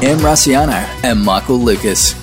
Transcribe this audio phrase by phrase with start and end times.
[0.00, 2.14] Em Rusciano and Michael Lucas.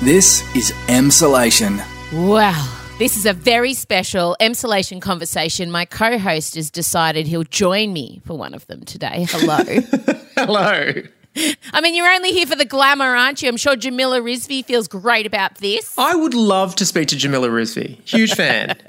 [0.00, 1.10] This is M.
[1.10, 1.76] Emsolation.
[2.10, 2.66] Wow.
[2.98, 4.52] This is a very special M.
[4.52, 5.70] Emsolation conversation.
[5.70, 9.26] My co host has decided he'll join me for one of them today.
[9.28, 9.62] Hello.
[10.36, 10.92] Hello.
[11.74, 13.48] I mean, you're only here for the glamour, aren't you?
[13.50, 15.94] I'm sure Jamila Rizvi feels great about this.
[15.98, 18.00] I would love to speak to Jamila Rizvi.
[18.08, 18.74] Huge fan.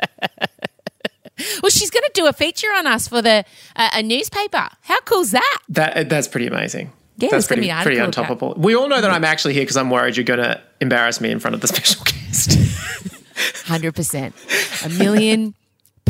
[1.63, 3.43] Well, she's going to do a feature on us for the
[3.75, 4.69] uh, a newspaper.
[4.81, 5.57] How cool's that?
[5.69, 6.91] that that's pretty amazing.
[7.17, 8.57] Yeah, that's pretty, pretty untoppable.
[8.57, 11.29] We all know that I'm actually here because I'm worried you're going to embarrass me
[11.31, 12.57] in front of the special guest.
[13.65, 14.35] Hundred percent,
[14.83, 15.53] a million,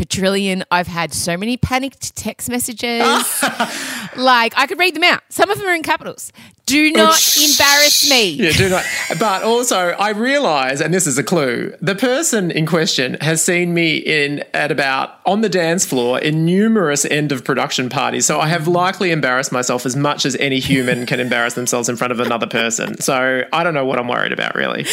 [0.04, 0.64] quadrillion.
[0.70, 3.02] I've had so many panicked text messages.
[4.16, 5.22] like I could read them out.
[5.28, 6.32] Some of them are in capitals.
[6.66, 8.30] Do not embarrass me.
[8.30, 8.84] yeah, do not.
[9.18, 13.74] But also, I realise, and this is a clue, the person in question has seen
[13.74, 18.24] me in at about on the dance floor in numerous end of production parties.
[18.24, 21.96] So I have likely embarrassed myself as much as any human can embarrass themselves in
[21.96, 22.98] front of another person.
[23.00, 24.86] So I don't know what I'm worried about, really.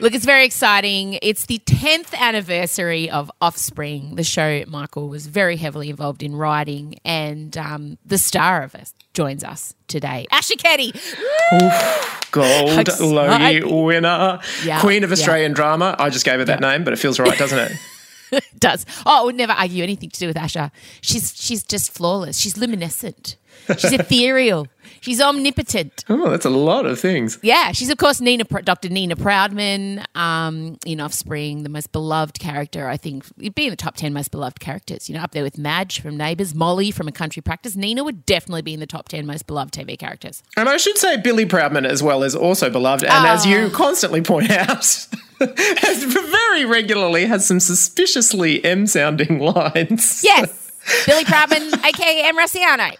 [0.00, 1.18] Look, it's very exciting.
[1.22, 7.00] It's the 10th anniversary of Offspring, the show Michael was very heavily involved in writing,
[7.04, 10.26] and um, the star of it joins us today.
[10.30, 10.92] Asher Keddie.
[12.30, 13.00] Gold.
[13.00, 15.14] Logie winner, Yeah, Queen of yeah.
[15.14, 15.96] Australian drama.
[15.98, 17.58] I just gave her that name, but it feels right, doesn't
[18.32, 18.44] it?
[18.60, 18.84] does.
[19.06, 20.70] Oh, I would never argue anything to do with Asher.
[21.00, 22.38] She's she's just flawless.
[22.38, 23.36] She's luminescent.
[23.76, 24.66] She's ethereal.
[25.00, 26.04] She's omnipotent.
[26.08, 27.38] Oh, that's a lot of things.
[27.42, 28.88] Yeah, she's of course Nina, Dr.
[28.88, 32.88] Nina Proudman um, in Offspring, the most beloved character.
[32.88, 35.08] I think it'd be in the top ten most beloved characters.
[35.08, 37.76] You know, up there with Madge from Neighbours, Molly from A Country Practice.
[37.76, 40.42] Nina would definitely be in the top ten most beloved TV characters.
[40.56, 43.48] And I should say Billy Proudman as well is also beloved, and as Ah.
[43.48, 44.68] you constantly point out,
[45.40, 50.22] has very regularly has some suspiciously M sounding lines.
[50.24, 50.67] Yes.
[51.06, 52.90] Billy Proudman, aka Em Rusciano.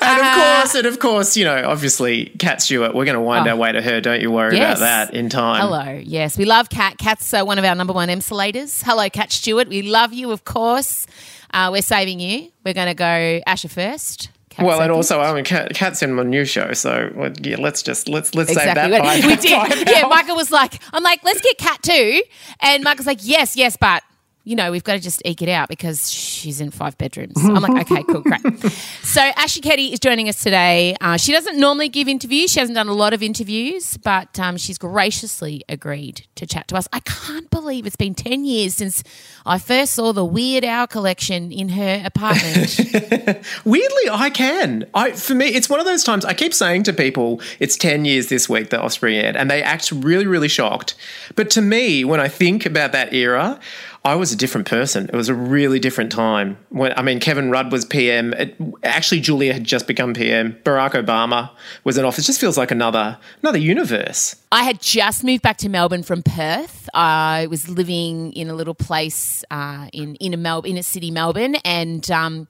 [0.00, 3.20] And of Uh, course, and of course, you know, obviously, Kat Stewart, we're going to
[3.20, 3.50] wind Oh.
[3.52, 4.00] our way to her.
[4.00, 4.78] Don't you worry Yes.
[4.78, 5.60] about that in time.
[5.60, 6.00] Hello.
[6.04, 6.98] Yes, we love Kat.
[6.98, 8.82] Kat's uh, one of our number one Emsolators.
[8.84, 9.68] Hello, Kat Stewart.
[9.68, 11.06] We love you, of course.
[11.54, 12.50] Uh, we're saving you.
[12.64, 14.28] We're going to go Asher first.
[14.50, 17.10] Kat Well, and also, I mean, Kat, Kat's in my new show, so
[17.42, 18.90] yeah, let's just let's let's save that.
[19.22, 19.88] We, we did.
[19.88, 20.06] Yeah.
[20.08, 22.22] Michael was like, I'm like, let's get Kat too.
[22.60, 24.02] And Michael's like, yes, yes, but
[24.46, 27.34] you know, we've got to just eke it out because she's in five bedrooms.
[27.36, 28.40] I'm like, okay, cool, great.
[29.02, 30.94] So Ashley Keddie is joining us today.
[31.00, 32.52] Uh, she doesn't normally give interviews.
[32.52, 36.76] She hasn't done a lot of interviews, but um, she's graciously agreed to chat to
[36.76, 36.86] us.
[36.92, 39.02] I can't believe it's been 10 years since
[39.46, 42.78] I first saw the Weird Owl collection in her apartment.
[43.64, 44.86] Weirdly, I can.
[44.92, 46.24] I for me, it's one of those times.
[46.24, 49.62] I keep saying to people, "It's ten years this week that Offspring aired," and they
[49.62, 50.94] act really, really shocked.
[51.36, 53.60] But to me, when I think about that era,
[54.06, 55.08] I was a different person.
[55.08, 56.58] It was a really different time.
[56.68, 58.34] When I mean, Kevin Rudd was PM.
[58.34, 60.52] It, actually, Julia had just become PM.
[60.62, 61.50] Barack Obama
[61.82, 62.24] was in office.
[62.24, 64.36] It just feels like another another universe.
[64.52, 66.88] I had just moved back to Melbourne from Perth.
[66.94, 72.08] I was living in a little place uh, in inner Mel- inner city Melbourne, and
[72.12, 72.46] um,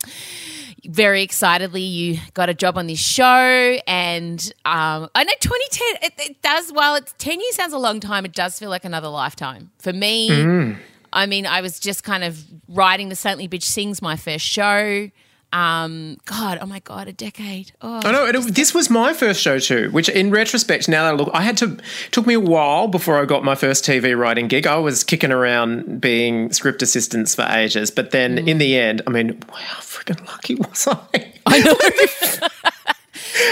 [0.84, 3.78] very excitedly, you got a job on this show.
[3.86, 5.96] And um, I know 2010.
[6.02, 6.70] It, it does.
[6.70, 9.94] While it's 10 years sounds a long time, it does feel like another lifetime for
[9.94, 10.76] me.
[11.16, 15.10] I mean, I was just kind of writing the Saintly Bitch Sings my first show.
[15.50, 17.72] Um, God, oh my God, a decade.
[17.80, 18.26] Oh, I know.
[18.26, 21.40] It, this was my first show too, which in retrospect, now that I look, I
[21.40, 21.78] had to,
[22.10, 24.66] took me a while before I got my first TV writing gig.
[24.66, 27.90] I was kicking around being script assistants for ages.
[27.90, 31.32] But then in the end, I mean, wow, freaking lucky was I?
[31.46, 32.48] I know.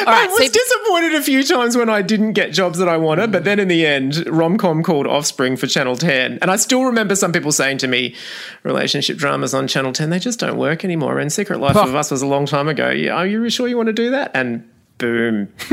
[0.07, 3.33] I was so disappointed a few times when I didn't get jobs that I wanted,
[3.33, 6.39] but then in the end, rom com called Offspring for Channel 10.
[6.41, 8.15] And I still remember some people saying to me,
[8.63, 11.19] relationship dramas on Channel 10, they just don't work anymore.
[11.19, 12.91] And Secret Life of Us was a long time ago.
[12.91, 14.31] Yeah, are you sure you want to do that?
[14.35, 14.69] And
[14.99, 15.53] boom.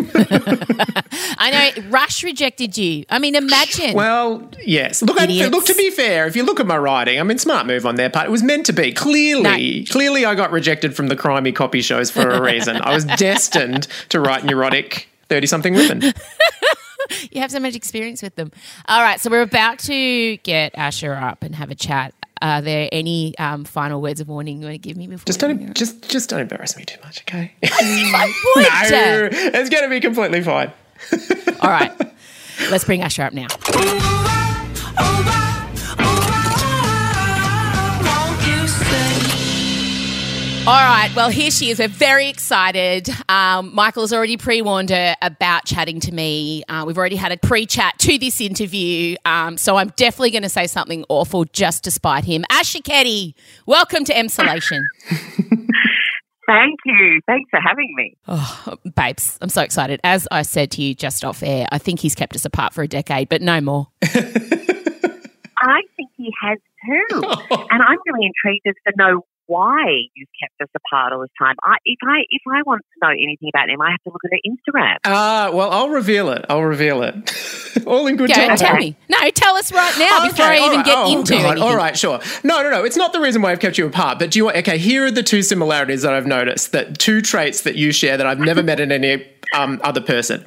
[1.38, 3.06] I know Rush rejected you.
[3.10, 3.94] I mean, imagine.
[3.94, 5.02] Well, yes.
[5.02, 5.66] Look, I, look.
[5.66, 8.10] To be fair, if you look at my writing, I mean, smart move on their
[8.10, 8.28] part.
[8.28, 8.92] It was meant to be.
[8.92, 12.78] Clearly, clearly, I got rejected from the crimey copy shows for a reason.
[12.78, 16.02] I was destined to write neurotic thirty-something women.
[17.32, 18.52] you have so much experience with them.
[18.88, 22.14] All right, so we're about to get Asher up and have a chat.
[22.42, 25.26] Are there any um, final words of warning you want to give me before?
[25.26, 27.54] Just don't, just, just don't embarrass me too much, okay?
[27.64, 30.72] I no, it's going to be completely fine.
[31.62, 31.92] All right,
[32.70, 33.48] let's bring Asher up now.
[40.68, 41.80] All right, well, here she is.
[41.80, 43.10] We're very excited.
[43.28, 46.64] Um, Michael has already pre warned her about chatting to me.
[46.70, 49.16] Uh, we've already had a pre chat to this interview.
[49.26, 52.46] Um, so I'm definitely going to say something awful just to spite him.
[52.52, 53.34] Asher Keddie,
[53.66, 54.82] welcome to Emsolation.
[55.10, 57.22] Thank you.
[57.26, 58.16] Thanks for having me.
[58.28, 60.00] Oh, babes, I'm so excited.
[60.04, 62.84] As I said to you just off air, I think he's kept us apart for
[62.84, 63.88] a decade, but no more.
[64.04, 67.24] I think he has too.
[67.52, 69.84] and I'm really intrigued as to know why
[70.16, 71.56] you've kept us apart all this time.
[71.64, 74.22] I, if I if I want to know anything about him, I have to look
[74.26, 74.98] at their Instagram.
[75.06, 76.46] Ah, uh, well, I'll reveal it.
[76.50, 77.16] I'll reveal it.
[77.88, 78.58] all in good Go, time.
[78.58, 78.96] Tell me.
[79.10, 80.86] No, tell us right now okay, before I even right.
[80.86, 81.60] get oh, into it.
[81.60, 82.20] All right, sure.
[82.44, 82.84] No, no, no.
[82.84, 84.20] It's not the reason why I've kept you apart.
[84.20, 84.58] But do you want?
[84.58, 86.72] Okay, here are the two similarities that I've noticed.
[86.72, 90.46] That two traits that you share that I've never met in any um, other person.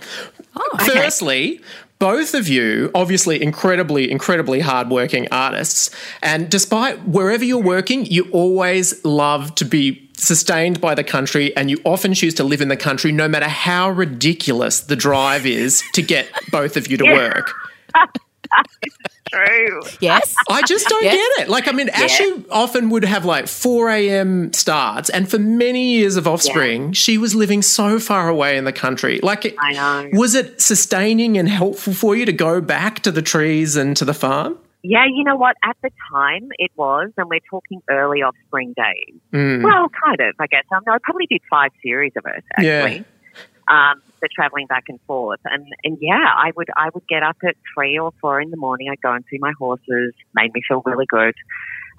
[0.56, 0.92] Oh, okay.
[0.92, 1.60] Firstly,
[2.04, 5.88] both of you, obviously incredibly, incredibly hardworking artists.
[6.22, 11.70] And despite wherever you're working, you always love to be sustained by the country and
[11.70, 15.82] you often choose to live in the country no matter how ridiculous the drive is
[15.94, 17.54] to get both of you to work.
[19.34, 19.82] true.
[20.00, 20.34] Yes.
[20.48, 21.14] I just don't yes.
[21.14, 21.50] get it.
[21.50, 22.02] Like, I mean, yeah.
[22.02, 24.52] Ashley often would have like 4 a.m.
[24.52, 26.92] starts, and for many years of offspring, yeah.
[26.92, 29.20] she was living so far away in the country.
[29.22, 30.10] Like, I know.
[30.12, 34.04] Was it sustaining and helpful for you to go back to the trees and to
[34.04, 34.58] the farm?
[34.86, 35.56] Yeah, you know what?
[35.62, 39.18] At the time, it was, and we're talking early offspring days.
[39.32, 39.64] Mm.
[39.64, 40.64] Well, kind of, I guess.
[40.70, 42.96] Um, I probably did five series of it, actually.
[42.96, 43.92] Yeah.
[43.92, 44.02] Um,
[44.32, 45.40] traveling back and forth.
[45.44, 48.56] And and yeah, I would I would get up at three or four in the
[48.56, 48.88] morning.
[48.90, 51.34] I'd go and see my horses, made me feel really good,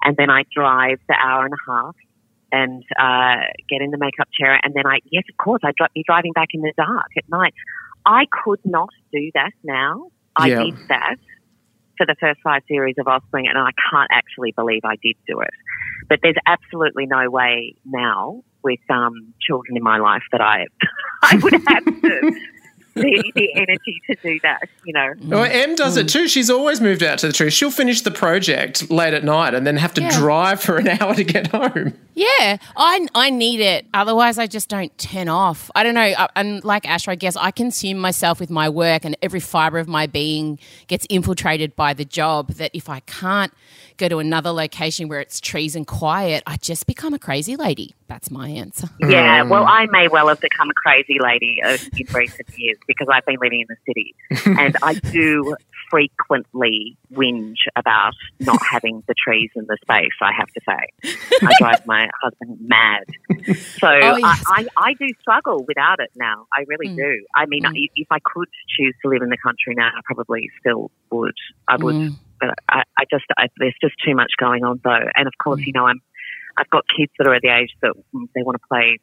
[0.02, 1.96] and then I'd drive the hour and a half
[2.52, 6.04] and uh, get in the makeup chair, and then I yes, of course, I'd be
[6.06, 7.54] driving back in the dark at night.
[8.04, 10.10] I could not do that now.
[10.36, 10.62] I yeah.
[10.62, 11.16] did that
[11.96, 15.40] for the first five series of Offspring, and I can't actually believe I did do
[15.40, 15.50] it.
[16.08, 20.66] But there's absolutely no way now with um, children in my life that I
[21.22, 22.40] I would have the,
[22.94, 25.12] the, the energy to do that, you know.
[25.22, 26.26] Well, Em does it too.
[26.26, 27.54] She's always moved out to the trees.
[27.54, 30.18] She'll finish the project late at night and then have to yeah.
[30.18, 31.94] drive for an hour to get home.
[32.16, 33.86] Yeah, I I need it.
[33.92, 35.70] Otherwise, I just don't turn off.
[35.74, 36.00] I don't know.
[36.16, 39.78] Uh, and like Ash, I guess I consume myself with my work, and every fiber
[39.78, 42.52] of my being gets infiltrated by the job.
[42.54, 43.52] That if I can't
[43.98, 47.94] go to another location where it's trees and quiet, I just become a crazy lady.
[48.08, 48.88] That's my answer.
[49.06, 49.50] Yeah, hmm.
[49.50, 53.36] well, I may well have become a crazy lady in recent years because I've been
[53.40, 54.14] living in the city,
[54.58, 55.54] and I do
[55.90, 61.18] frequently whinge about not having the trees in the space, I have to say.
[61.42, 63.04] I drive my husband mad.
[63.78, 64.42] So oh, yes.
[64.46, 66.46] I, I, I, do struggle without it now.
[66.52, 66.96] I really mm.
[66.96, 67.26] do.
[67.34, 67.72] I mean, mm.
[67.94, 71.34] if I could choose to live in the country now, I probably still would.
[71.68, 71.94] I would.
[71.94, 72.16] Mm.
[72.40, 75.08] But I, I just, I, there's just too much going on though.
[75.14, 75.66] And of course, mm.
[75.66, 76.00] you know, I'm,
[76.58, 77.92] I've got kids that are at the age that
[78.34, 78.98] they want to play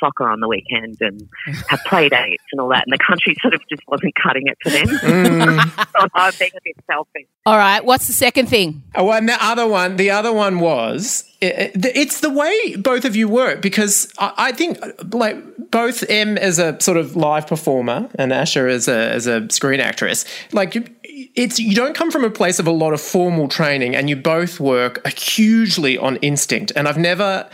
[0.00, 1.28] soccer on the weekend and
[1.68, 2.84] have play dates and all that.
[2.86, 4.86] And the country sort of just wasn't cutting it for them.
[4.86, 5.86] Mm.
[6.00, 7.26] so I'm being a bit selfish.
[7.44, 7.84] All right.
[7.84, 8.82] What's the second thing?
[8.94, 13.28] Oh, and the other one, the other one was it's the way both of you
[13.28, 14.78] work because I think
[15.12, 15.36] like
[15.70, 19.80] both Em as a sort of live performer and Asher as a as a screen
[19.80, 23.94] actress, like it's you don't come from a place of a lot of formal training
[23.94, 26.72] and you both work hugely on instinct.
[26.74, 27.48] And I've never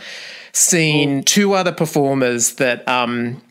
[0.53, 3.41] seen two other performers that um,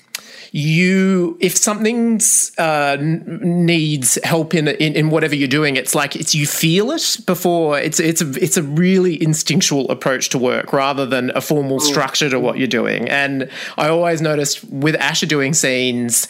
[0.54, 6.34] you if something's uh, needs help in, in, in whatever you're doing it's like it's
[6.34, 7.78] you feel it before.
[7.78, 12.28] It's it's a it's a really instinctual approach to work rather than a formal structure
[12.28, 13.08] to what you're doing.
[13.08, 16.28] And i always noticed with Asher doing scenes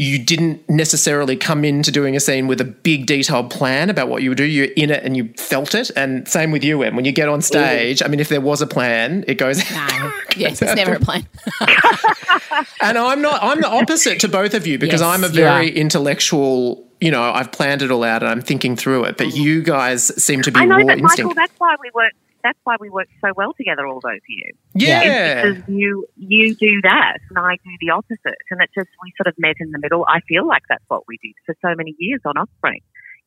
[0.00, 4.22] you didn't necessarily come into doing a scene with a big detailed plan about what
[4.22, 4.44] you would do.
[4.44, 5.90] You're in it and you felt it.
[5.96, 6.94] And same with you, Em.
[6.94, 8.04] When you get on stage, Ooh.
[8.04, 9.58] I mean, if there was a plan, it goes.
[9.58, 11.26] No, yes, it's never a plan.
[12.80, 13.42] and I'm not.
[13.42, 17.22] I'm the opposite to both of you because yes, I'm a very intellectual you know,
[17.22, 19.16] I've planned it all out and I'm thinking through it.
[19.16, 19.40] But mm-hmm.
[19.40, 21.18] you guys seem to be I know, raw but instinct.
[21.18, 22.12] Michael, that's why we work
[22.48, 24.54] that's why we worked so well together all those years.
[24.74, 29.12] Yeah, because you you do that and I do the opposite, and it just we
[29.16, 30.04] sort of met in the middle.
[30.08, 32.80] I feel like that's what we did for so many years on Offspring.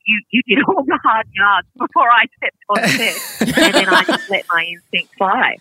[0.06, 4.04] You you did all the hard yards before I stepped on set, and then I
[4.04, 5.58] just let my instinct fly.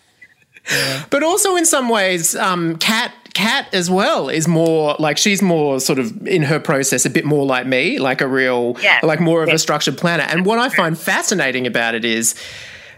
[1.09, 5.79] But also, in some ways, um, Kat Kat as well is more like she's more
[5.79, 8.99] sort of in her process a bit more like me, like a real, yeah.
[9.03, 9.55] like more of yeah.
[9.55, 10.23] a structured planner.
[10.23, 12.35] And what I find fascinating about it is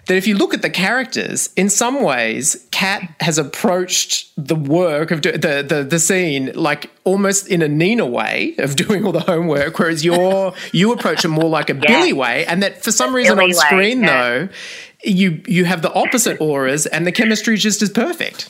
[0.05, 5.12] that if you look at the characters, in some ways, Kat has approached the work
[5.12, 9.12] of do- the, the the scene like almost in a Nina way of doing all
[9.12, 11.88] the homework, whereas you're you approach it more like a yeah.
[11.88, 14.22] Billy way, and that for some reason Billy on screen way, yeah.
[14.22, 14.50] though,
[15.03, 18.50] you you have the opposite auras, and the chemistry is just as perfect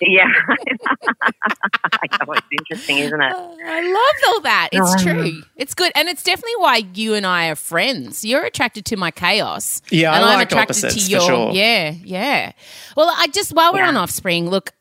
[0.00, 0.26] yeah.
[0.48, 3.32] I know it's interesting, isn't it?
[3.34, 4.68] I love all that.
[4.72, 5.42] It's oh, true.
[5.56, 5.92] It's good.
[5.94, 8.24] And it's definitely why you and I are friends.
[8.24, 9.82] You're attracted to my chaos.
[9.90, 11.52] Yeah, and I am like attracted to your for sure.
[11.52, 12.52] Yeah, yeah.
[12.96, 13.88] Well, I just while we're yeah.
[13.88, 14.72] on offspring, look,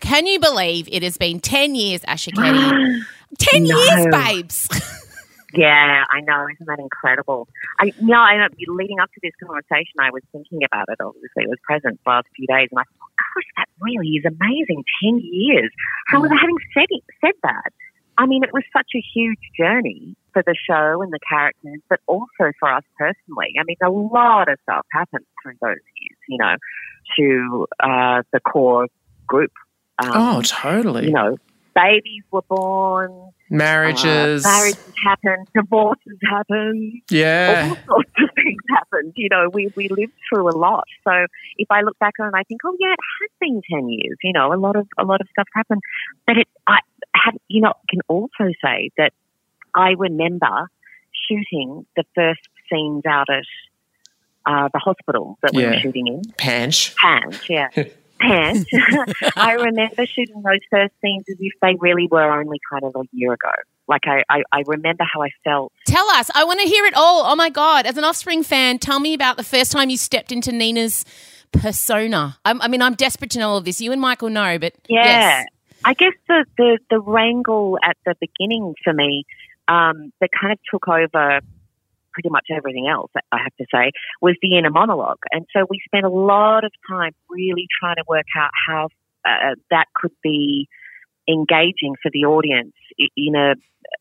[0.00, 3.02] Can you believe it has been 10 years, Asher Keddie?
[3.38, 3.76] 10 No.
[3.76, 4.68] years, babes.
[5.54, 6.46] Yeah, I know.
[6.52, 7.48] Isn't that incredible?
[7.78, 11.00] I, you know, I, leading up to this conversation, I was thinking about it.
[11.00, 14.24] Obviously, it was present the last few days, and I thought, gosh, that really is
[14.24, 14.84] amazing.
[15.02, 15.70] Ten years.
[16.08, 17.70] However, having said it, said that,
[18.18, 22.00] I mean, it was such a huge journey for the show and the characters, but
[22.06, 23.54] also for us personally.
[23.60, 26.18] I mean, a lot of stuff happened through those years.
[26.28, 26.56] You know,
[27.18, 28.88] to uh, the core
[29.26, 29.52] group.
[29.98, 31.06] Um, Oh, totally.
[31.06, 31.36] you know,
[31.76, 33.30] babies were born.
[33.50, 34.44] Marriages.
[34.44, 37.68] Uh, marriages happened, divorces happened, Yeah.
[37.68, 39.12] all sorts of things happened.
[39.14, 40.84] You know, we, we lived through a lot.
[41.06, 41.12] So
[41.56, 44.16] if I look back on it, I think, oh yeah, it has been ten years.
[44.24, 45.82] You know, a lot of a lot of stuff happened.
[46.26, 46.78] But it, I
[47.14, 49.12] have, you know, can also say that
[49.74, 50.68] I remember
[51.28, 52.40] shooting the first
[52.70, 53.44] scenes out at
[54.46, 56.22] uh, the hospital that we were shooting in.
[56.38, 56.94] Panch.
[56.96, 57.68] Panch, yeah.
[58.18, 58.66] Pants.
[59.36, 63.04] I remember shooting those first scenes as if they really were only kind of a
[63.12, 63.50] year ago.
[63.88, 65.72] Like I, I, I remember how I felt.
[65.86, 66.30] Tell us.
[66.34, 67.24] I want to hear it all.
[67.24, 67.86] Oh my God.
[67.86, 71.04] As an Offspring fan, tell me about the first time you stepped into Nina's
[71.52, 72.36] persona.
[72.44, 73.80] I'm, I mean, I'm desperate to know all of this.
[73.80, 75.04] You and Michael know, but Yeah.
[75.04, 75.46] yes.
[75.84, 79.24] I guess the, the, the wrangle at the beginning for me
[79.68, 81.40] um, that kind of took over
[82.16, 83.92] pretty much everything else, I have to say,
[84.22, 85.20] was the inner monologue.
[85.30, 88.88] And so we spent a lot of time really trying to work out how
[89.28, 90.66] uh, that could be
[91.28, 92.72] engaging for the audience
[93.16, 93.54] in a,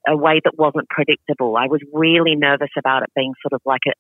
[0.08, 1.58] a way that wasn't predictable.
[1.58, 3.92] I was really nervous about it being sort of like a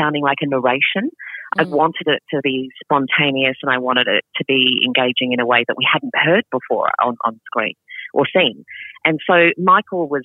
[0.00, 1.10] sounding like a narration.
[1.58, 1.70] I Mm.
[1.70, 5.64] wanted it to be spontaneous and I wanted it to be engaging in a way
[5.66, 7.74] that we hadn't heard before on, on screen
[8.14, 8.64] or seen.
[9.04, 10.24] And so Michael was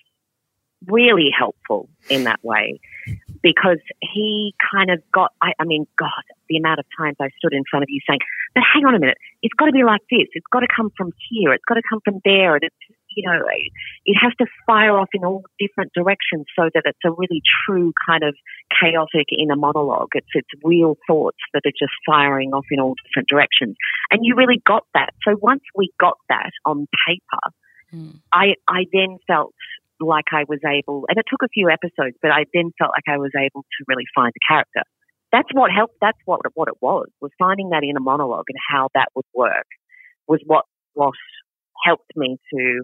[0.88, 2.80] really helpful in that way
[3.42, 7.54] because he kind of got, I, I mean, God, the amount of times I stood
[7.54, 8.20] in front of you saying,
[8.56, 10.28] but hang on a minute, it's got to be like this.
[10.34, 11.54] It's got to come from here.
[11.54, 12.56] It's got to come from there.
[12.56, 12.76] And it's,
[13.16, 13.38] you know,
[14.06, 17.92] it has to fire off in all different directions so that it's a really true
[18.08, 18.34] kind of
[18.80, 20.10] chaotic inner monologue.
[20.14, 23.76] It's, it's real thoughts that are just firing off in all different directions.
[24.10, 25.14] And you really got that.
[25.28, 27.54] So once we got that on paper,
[27.94, 28.20] Mm.
[28.34, 29.54] I, I then felt
[30.06, 33.08] like I was able, and it took a few episodes, but I then felt like
[33.08, 34.84] I was able to really find the character.
[35.32, 35.96] That's what helped.
[36.00, 37.08] That's what what it was.
[37.22, 39.66] Was finding that inner monologue and how that would work
[40.28, 41.14] was what what
[41.86, 42.84] helped me to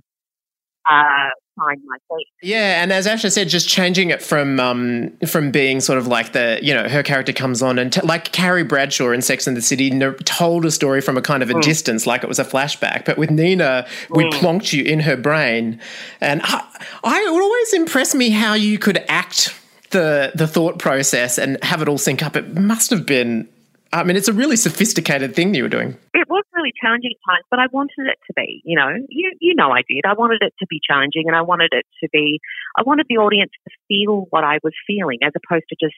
[0.89, 1.29] uh,
[1.59, 2.27] find my feet.
[2.41, 6.33] Yeah, and as Asher said, just changing it from um, from being sort of like
[6.33, 9.55] the you know her character comes on and t- like Carrie Bradshaw in Sex and
[9.55, 12.39] the City no- told a story from a kind of a distance, like it was
[12.39, 13.05] a flashback.
[13.05, 15.79] But with Nina, we plonked you in her brain,
[16.21, 16.65] and I,
[17.03, 19.55] I it would always impress me how you could act
[19.91, 22.35] the the thought process and have it all sync up.
[22.35, 23.47] It must have been.
[23.91, 25.97] I mean, it's a really sophisticated thing you were doing.
[26.13, 28.61] It was really challenging at times, but I wanted it to be.
[28.63, 30.05] You know, you you know, I did.
[30.05, 32.39] I wanted it to be challenging, and I wanted it to be.
[32.77, 35.95] I wanted the audience to feel what I was feeling, as opposed to just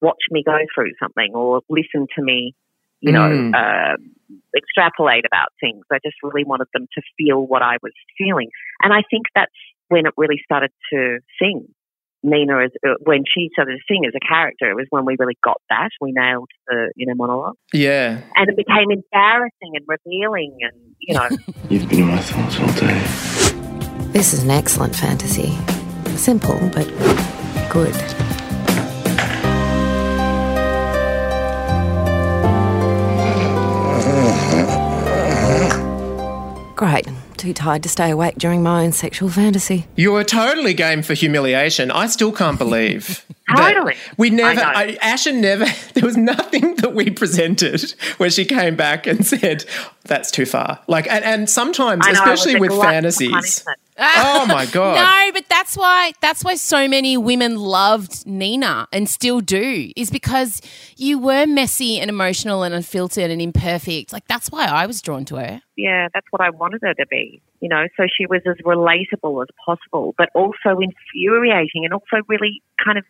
[0.00, 2.54] watch me go through something or listen to me.
[3.00, 3.52] You know, Mm.
[3.54, 3.96] uh,
[4.56, 5.84] extrapolate about things.
[5.92, 8.50] I just really wanted them to feel what I was feeling,
[8.82, 9.52] and I think that's
[9.88, 11.66] when it really started to sing.
[12.22, 15.16] Nina, as, uh, when she started to sing as a character, it was when we
[15.18, 15.90] really got that.
[16.00, 21.14] We nailed the you know, monologue Yeah, and it became embarrassing and revealing and you
[21.14, 21.28] know
[21.68, 23.00] You've been in my thoughts all day.
[24.12, 25.56] This is an excellent fantasy.
[26.16, 26.86] Simple, but
[27.70, 28.31] good.
[37.42, 39.88] Too tired to stay awake during my own sexual fantasy.
[39.96, 41.90] You were totally game for humiliation.
[41.90, 43.26] I still can't believe.
[43.56, 43.96] Totally.
[44.16, 44.92] We never, I know.
[44.92, 49.64] I, Asher never, there was nothing that we presented where she came back and said,
[50.04, 50.78] that's too far.
[50.86, 53.32] Like, and, and sometimes, know, especially with fantasies.
[53.32, 53.78] punishment.
[53.98, 54.94] Oh my God.
[54.94, 60.10] No, but that's why that's why so many women loved Nina and still do is
[60.10, 60.60] because
[60.96, 64.12] you were messy and emotional and unfiltered and imperfect.
[64.12, 65.62] Like that's why I was drawn to her.
[65.76, 69.42] yeah that's what i wanted her to be you know so she was as relatable
[69.42, 73.04] as possible but also infuriating and also really kind of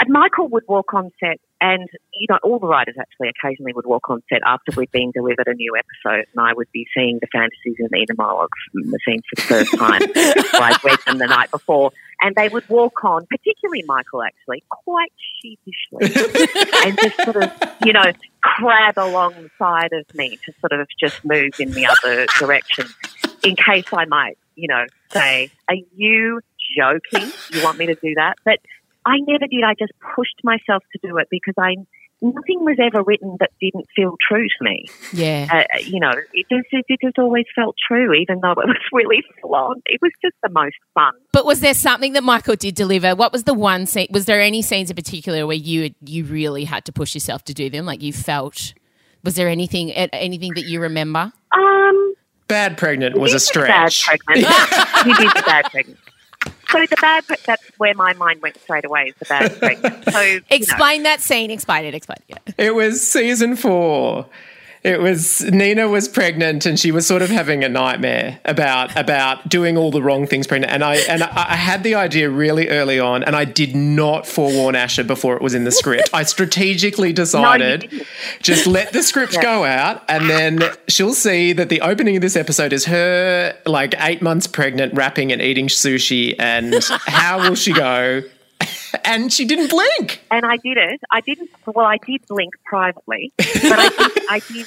[0.00, 3.86] and michael would walk on set and you know all the writers actually occasionally would
[3.86, 7.18] walk on set after we'd been delivered a new episode and i would be seeing
[7.20, 10.02] the fantasies and the monologues from the scenes for the first time
[10.62, 11.90] i'd read them the night before
[12.22, 16.00] and they would walk on particularly michael actually quite sheepishly
[16.84, 17.52] and just sort of,
[17.84, 18.12] you know,
[18.42, 22.86] crab alongside of me to sort of just move in the other direction
[23.42, 26.40] in case I might, you know, say, Are you
[26.76, 27.30] joking?
[27.52, 28.34] You want me to do that?
[28.44, 28.60] But
[29.06, 29.62] I never did.
[29.64, 31.76] I just pushed myself to do it because I
[32.22, 34.84] nothing was ever written that didn't feel true to me.
[35.12, 35.48] Yeah.
[35.50, 38.76] Uh, you know, it just it, it just always felt true, even though it was
[38.92, 39.82] really full on.
[39.86, 41.12] It was just the most fun.
[41.32, 43.14] But was there something that Michael did deliver?
[43.14, 44.08] What was the one scene?
[44.10, 47.54] Was there any scenes in particular where you you really had to push yourself to
[47.54, 47.86] do them?
[47.86, 48.74] Like you felt?
[49.22, 51.32] Was there anything anything that you remember?
[51.52, 52.14] Um,
[52.48, 54.06] Bad pregnant was a stretch.
[54.08, 54.54] Bad pregnant.
[55.04, 55.98] he did the bad pregnant.
[56.72, 59.06] So the bad pre- that's where my mind went straight away.
[59.08, 60.04] Is the bad pregnant.
[60.10, 60.46] So you know.
[60.50, 61.50] Explain that scene.
[61.50, 61.94] Explain it.
[61.94, 62.38] Explain it.
[62.46, 62.66] Yeah.
[62.66, 64.26] It was season four.
[64.82, 69.46] It was Nina was pregnant and she was sort of having a nightmare about about
[69.46, 70.72] doing all the wrong things pregnant.
[70.72, 74.26] And I and I, I had the idea really early on, and I did not
[74.26, 76.08] forewarn Asher before it was in the script.
[76.14, 78.06] I strategically decided didn't.
[78.40, 82.36] just let the script go out, and then she'll see that the opening of this
[82.36, 87.74] episode is her like eight months pregnant, rapping and eating sushi, and how will she
[87.74, 88.22] go?
[89.04, 90.20] And she didn't blink.
[90.30, 91.00] and I did it.
[91.10, 91.50] I didn't.
[91.66, 94.22] Well, I did blink privately, but I did.
[94.28, 94.66] I did.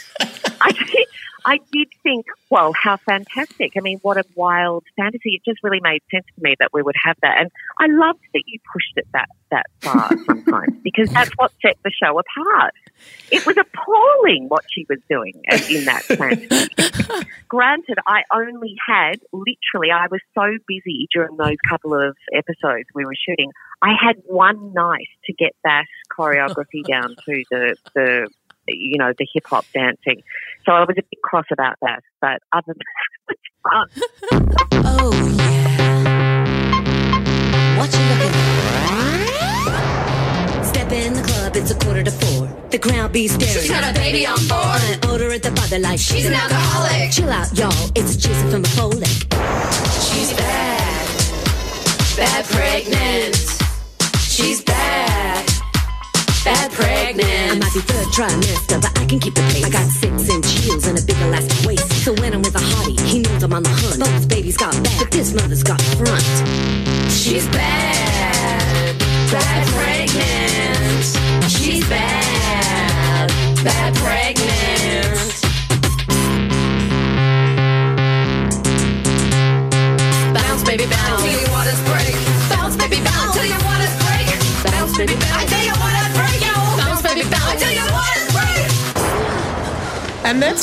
[0.61, 1.07] I did.
[1.45, 3.73] I did think, well, how fantastic!
[3.77, 5.35] I mean, what a wild fantasy!
[5.35, 8.21] It just really made sense to me that we would have that, and I loved
[8.33, 12.73] that you pushed it that that far sometimes because that's what set the show apart.
[13.31, 15.33] It was appalling what she was doing
[15.69, 17.25] in that fantasy.
[17.47, 23.05] Granted, I only had literally, I was so busy during those couple of episodes we
[23.05, 23.51] were shooting.
[23.81, 25.85] I had one night to get that
[26.17, 28.29] choreography down to the, the
[28.67, 30.23] you know, the hip hop dancing.
[30.65, 32.01] So I was a bit cross about that.
[32.21, 33.87] But other than that, it fun.
[34.95, 36.07] Oh, yeah.
[37.77, 38.37] What you looking for?
[40.65, 42.47] Step in the club, it's a quarter to four.
[42.69, 43.53] The crowd be staring.
[43.53, 44.59] She's got a baby on board.
[44.59, 47.11] I order at the bar, they're like, She's an alcoholic.
[47.11, 47.71] Chill out, y'all.
[47.95, 49.27] It's Jason from Folic.
[50.09, 51.07] She's bad.
[52.17, 53.35] Bad pregnant.
[54.19, 55.52] She's bad.
[56.43, 59.63] Bad pregnant, I might be third trimester, but I can keep the pace.
[59.63, 61.89] I got six inch heels and a big elastic waist.
[62.03, 63.99] So when I'm with a hottie, he knows I'm on the hunt.
[63.99, 66.21] Both babies got back, but this mother's got front.
[67.09, 68.99] She's bad.
[69.31, 70.42] Bad pregnant.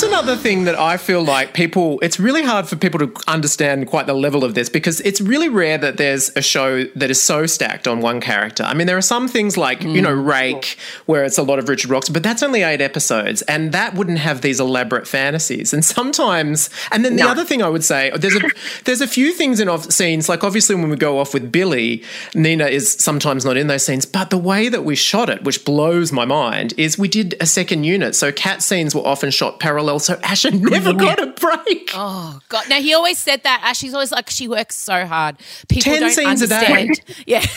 [0.01, 3.87] That's another thing that I feel like people, it's really hard for people to understand
[3.87, 7.23] quite the level of this because it's really rare that there's a show that is
[7.23, 8.63] so stacked on one character.
[8.63, 10.27] I mean, there are some things like, you know, mm.
[10.27, 13.95] Rake, where it's a lot of Richard Rocks, but that's only eight episodes and that
[13.95, 15.73] wouldn't have these elaborate fantasies.
[15.73, 18.43] And sometimes, and then the other thing I would say, there's a,
[18.85, 22.03] there's a few things in off scenes, like obviously when we go off with Billy,
[22.35, 25.65] Nina is sometimes not in those scenes, but the way that we shot it, which
[25.65, 28.15] blows my mind, is we did a second unit.
[28.15, 31.91] So cat scenes were often shot parallel, so Asher never got a break.
[31.95, 32.69] Oh God!
[32.69, 33.61] Now he always said that.
[33.65, 35.37] Ashley's always like she works so hard.
[35.69, 36.89] People 10 don't scenes a day.
[37.27, 37.45] Yeah.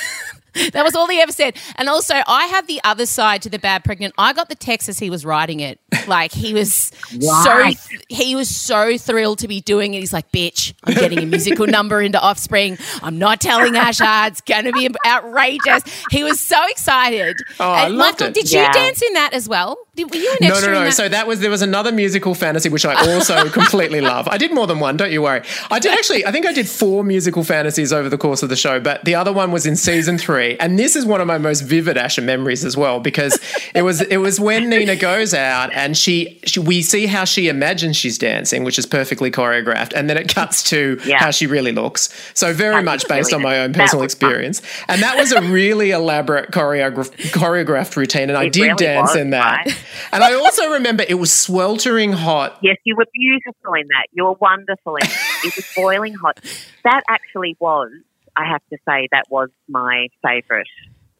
[0.73, 1.57] That was all he ever said.
[1.77, 4.13] And also, I have the other side to the bad pregnant.
[4.19, 5.79] I got the text as he was writing it.
[6.07, 6.91] Like he was
[7.23, 7.75] Right.
[7.75, 9.99] so he was so thrilled to be doing it.
[10.01, 12.77] He's like, "Bitch, I'm getting a musical number into Offspring.
[13.01, 14.05] I'm not telling Asher.
[14.27, 17.35] It's going to be outrageous." He was so excited.
[17.59, 18.33] Oh, I loved Michael, it.
[18.35, 19.75] did you dance in that as well?
[19.95, 20.85] Did, were you an No, extra no, no.
[20.85, 20.93] that?
[20.93, 24.27] So that was there was another musical fantasy which I also completely love.
[24.27, 24.97] I did more than one.
[24.97, 25.43] Don't you worry.
[25.69, 26.25] I did actually.
[26.25, 29.13] I think I did four musical fantasies over the course of the show, but the
[29.13, 32.23] other one was in season three, and this is one of my most vivid Asher
[32.23, 33.39] memories as well because
[33.75, 37.47] it was it was when Nina goes out and she, she we see how she
[37.47, 41.19] imagines she's dancing, which is perfectly choreographed, and then it cuts to Yeah.
[41.19, 42.09] how she really looks.
[42.33, 44.27] So very That much based really on my own personal was fun.
[44.31, 49.13] experience, and that was a really elaborate choreograph- choreographed routine, and I did really dance
[49.15, 49.67] in that.
[50.11, 52.57] And I also remember it was sweltering hot.
[52.61, 54.07] Yes, you were beautiful in that.
[54.11, 55.45] You were wonderful in it.
[55.45, 56.39] It was boiling hot.
[56.83, 57.91] That actually was,
[58.35, 60.67] I have to say, that was my favourite.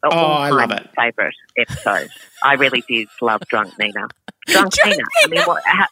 [0.04, 0.88] Oh, I love it.
[0.96, 2.10] Favourite episode.
[2.42, 4.08] I really did love Drunk Nina.
[4.46, 5.02] Drunk, Nina.
[5.24, 5.86] I mean, what, how,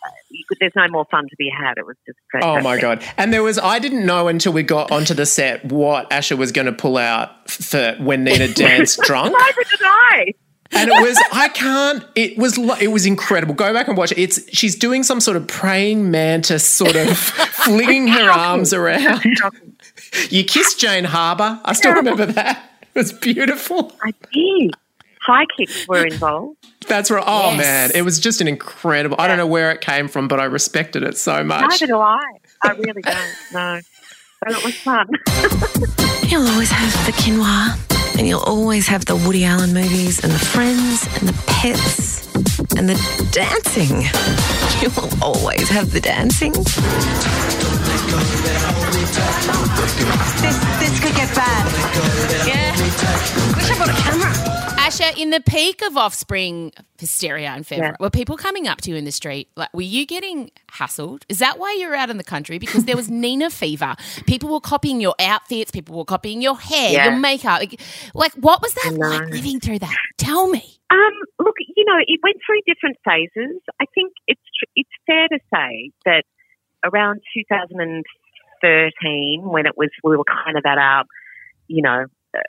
[0.61, 1.79] there's no more fun to be had.
[1.79, 3.03] It was just Oh my god!
[3.17, 6.53] And there was I didn't know until we got onto the set what Asher was
[6.53, 9.33] going to pull out for when Nina danced drunk.
[9.33, 10.35] Neither did I.
[10.73, 12.05] and it was I can't.
[12.15, 13.55] It was it was incredible.
[13.55, 14.19] Go back and watch it.
[14.19, 19.23] It's she's doing some sort of praying mantis, sort of flinging her arms around.
[20.31, 21.61] You kissed Jane Harber.
[21.65, 22.71] I still remember that.
[22.95, 23.93] It was beautiful.
[24.03, 24.75] I did.
[25.23, 26.57] High kicks were involved.
[26.89, 27.23] That's right.
[27.27, 27.59] Oh Yes.
[27.59, 29.17] man, it was just an incredible.
[29.19, 31.63] I don't know where it came from, but I respected it so much.
[31.71, 32.21] Neither do I.
[32.63, 33.35] I really don't.
[33.53, 33.81] No.
[34.41, 35.07] But it was fun.
[36.29, 37.92] He'll always have the quinoa.
[38.19, 42.27] And you'll always have the Woody Allen movies and the friends and the pets
[42.77, 44.05] and the dancing.
[44.83, 46.53] You will always have the dancing.
[50.43, 51.67] This, this could get bad.
[52.45, 52.77] Yeah.
[53.57, 54.62] Wish I brought a camera.
[55.01, 57.97] Asher, in the peak of offspring hysteria in February, Yeah.
[58.05, 59.49] were people coming up to you in the street?
[59.57, 61.23] Like, were you getting hassled?
[61.31, 62.59] Is that why you're out in the country?
[62.59, 63.95] Because there was Nina fever.
[64.27, 65.71] People were copying your outfits.
[65.71, 67.09] People were copying your hair, Yeah.
[67.11, 67.61] your makeup.
[67.61, 67.81] Like,
[68.15, 69.09] like, what was that No.
[69.09, 69.97] like living through that?
[70.19, 70.77] Tell me.
[70.91, 73.63] Um, look, you know, it went through different phases.
[73.81, 76.25] I think it's tr- it's fair to say that
[76.85, 81.05] around 2013, when it was we were kind of at our,
[81.69, 82.05] you know,
[82.37, 82.41] uh,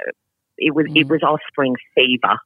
[0.57, 1.09] it was it Mm.
[1.09, 2.37] was offspring fever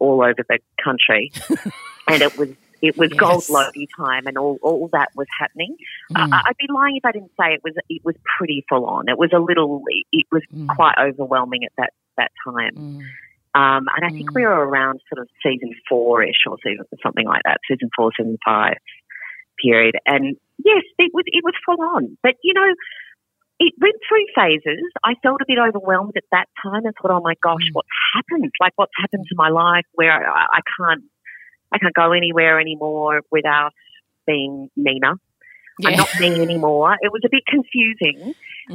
[0.00, 1.32] all over the country,
[2.08, 2.48] and it was
[2.80, 3.18] it was Yes.
[3.18, 5.76] gold Logie time, and all all that was happening.
[6.12, 6.32] Mm.
[6.32, 9.08] I, I'd be lying if I didn't say it was it was pretty full on.
[9.08, 10.68] It was a little, it was Mm.
[10.74, 12.74] quite overwhelming at that that time.
[12.76, 13.00] Mm.
[13.54, 17.26] Um, and I think we were around sort of season four ish or season, something
[17.26, 18.76] like that, season four, season five
[19.60, 19.96] period.
[20.06, 22.16] And yes, it was, it was full on.
[22.22, 22.68] But, you know,
[23.58, 24.84] it went through phases.
[25.04, 28.50] I felt a bit overwhelmed at that time and thought, oh my gosh, what's happened?
[28.60, 31.02] Like, what's happened to my life where I, I can't,
[31.72, 33.72] I can't go anywhere anymore without
[34.26, 35.14] being Nina.
[35.80, 35.90] Yeah.
[35.90, 36.96] I'm not me anymore.
[37.00, 38.34] It was a bit confusing.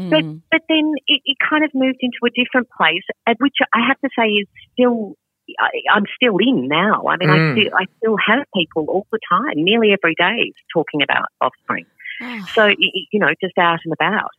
[0.09, 0.41] But Mm.
[0.51, 3.99] but then it, it kind of moved into a different place, at which I have
[4.01, 5.15] to say is still
[5.59, 7.05] I, I'm still in now.
[7.07, 7.51] I mean, I Mm.
[7.53, 11.85] still I still have people all the time, nearly every day, talking about offspring.
[12.21, 12.41] Oh.
[12.55, 14.31] So you know, just out and about,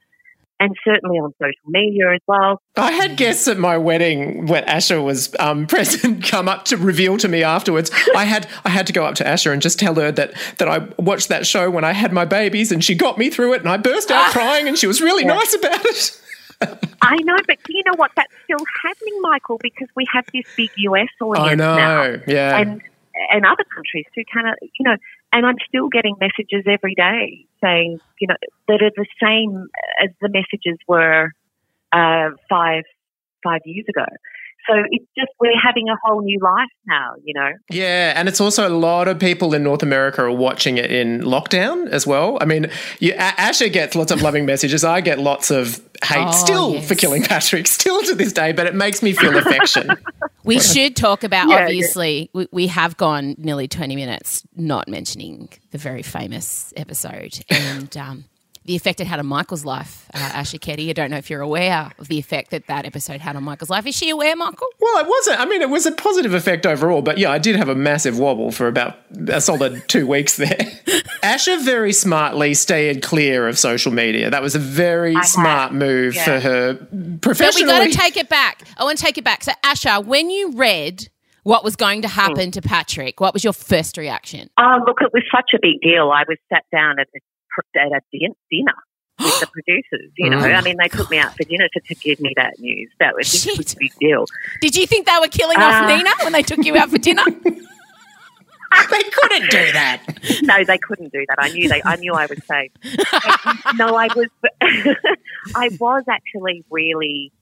[0.60, 2.60] and certainly on social media as well.
[2.76, 7.16] I had guests at my wedding when Asher was um, present come up to reveal
[7.18, 7.90] to me afterwards.
[8.14, 10.68] I had I had to go up to Asher and just tell her that that
[10.68, 13.60] I watched that show when I had my babies and she got me through it
[13.60, 16.20] and I burst out crying and she was really nice about it.
[17.02, 18.12] I know, but do you know what?
[18.16, 21.76] That's still happening, Michael, because we have this big US audience I now.
[21.76, 22.20] know.
[22.26, 22.58] Yeah.
[22.58, 22.82] and
[23.30, 24.22] and other countries too.
[24.32, 24.96] Kind of, you know,
[25.34, 28.36] and I'm still getting messages every day saying, you know,
[28.68, 29.66] that are the same
[30.02, 31.32] as the messages were
[31.92, 32.84] uh, five
[33.42, 34.06] five years ago.
[34.68, 37.50] So it's just we're having a whole new life now, you know.
[37.70, 41.20] Yeah, and it's also a lot of people in North America are watching it in
[41.20, 42.38] lockdown as well.
[42.40, 44.84] I mean, you, A- Asher gets lots of loving messages.
[44.84, 46.88] I get lots of hate Oh, still yes.
[46.88, 49.90] for killing Patrick, still to this day, but it makes me feel affection.
[50.46, 51.64] We should talk about, Yeah, yeah.
[51.64, 57.96] obviously, we, we have gone nearly 20 minutes not mentioning the very famous episode and
[57.96, 58.24] um,
[58.64, 60.88] the effect it had on Michael's life, uh, Asher Keddie.
[60.88, 63.68] I don't know if you're aware of the effect that that episode had on Michael's
[63.68, 63.86] life.
[63.86, 64.68] Is she aware, Michael?
[64.80, 65.40] well, it wasn't.
[65.40, 68.18] I mean, it was a positive effect overall, but yeah, I did have a massive
[68.18, 68.96] wobble for about
[69.28, 70.58] a solid two weeks there.
[71.22, 74.30] Asher very smartly stayed clear of social media.
[74.30, 76.24] That was a very have, smart move yeah.
[76.24, 76.84] for her professionally.
[76.84, 77.72] But we professionally.
[77.72, 78.62] got to take it back.
[78.76, 79.44] I want to take it back.
[79.44, 81.08] So, Asher, when you read
[81.42, 84.48] what was going to happen to Patrick, what was your first reaction?
[84.58, 86.10] Oh, look, it was such a big deal.
[86.10, 87.20] I was sat down at a,
[87.76, 88.74] at a din- dinner
[89.18, 90.10] with the producers.
[90.18, 92.58] You know, I mean, they took me out for dinner to, to give me that
[92.58, 92.90] news.
[93.00, 94.26] That was, this was a big deal.
[94.60, 96.98] Did you think they were killing off Uh, Nina when they took you out for
[96.98, 97.24] dinner?
[98.90, 100.02] they couldn't do that.
[100.42, 101.36] no, they couldn't do that.
[101.38, 101.80] I knew they.
[101.84, 102.72] I knew I was safe.
[103.76, 104.28] no, I was.
[105.54, 107.32] I was actually really.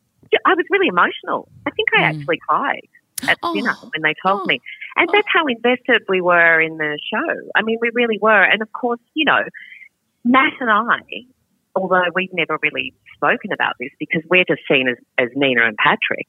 [0.46, 1.48] I was really emotional.
[1.66, 2.86] I think I actually cried
[3.28, 3.54] at Oh.
[3.54, 4.46] dinner when they told Oh.
[4.46, 4.60] me,
[4.96, 7.50] and that's how invested we were in the show.
[7.54, 8.42] I mean, we really were.
[8.42, 9.42] And of course, you know,
[10.24, 11.00] Matt and I,
[11.74, 15.76] although we've never really spoken about this because we're just seen as, as Nina and
[15.76, 16.26] Patrick.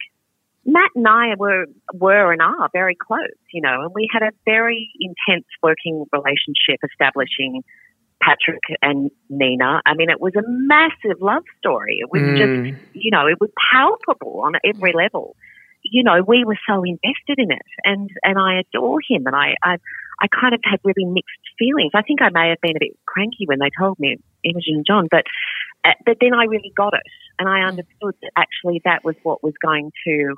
[0.65, 4.31] Matt and I were were and are very close, you know, and we had a
[4.45, 7.63] very intense working relationship establishing
[8.21, 9.81] Patrick and Nina.
[9.85, 11.97] I mean, it was a massive love story.
[11.99, 12.37] It was Mm.
[12.37, 15.35] just, you know, it was palpable on every level.
[15.83, 19.55] You know, we were so invested in it, and and I adore him, and I
[19.61, 19.77] I,
[20.23, 21.91] I kind of had really mixed feelings.
[21.93, 24.85] I think I may have been a bit cranky when they told me Imogen and
[24.87, 25.23] John, but
[25.83, 27.03] uh, but then I really got it,
[27.37, 30.35] and I understood that actually that was what was going to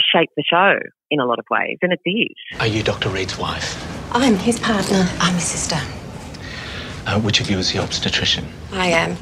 [0.00, 0.78] shape the show
[1.10, 2.60] in a lot of ways, and it did.
[2.60, 3.10] Are you Dr.
[3.10, 3.76] Reed's wife?
[4.12, 5.06] I'm his partner.
[5.20, 5.76] I'm his sister.
[7.06, 8.46] Uh, which of you is the obstetrician?
[8.72, 9.16] I am.